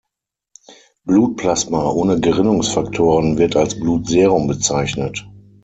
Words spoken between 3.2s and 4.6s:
wird als Blutserum